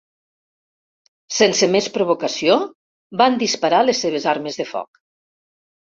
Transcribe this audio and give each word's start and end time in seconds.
Sense 1.39 1.69
més 1.75 1.89
provocació, 1.99 2.57
van 3.23 3.39
disparar 3.45 3.83
les 3.87 4.03
seves 4.07 4.29
armes 4.37 4.59
de 4.63 4.71
foc. 4.75 5.03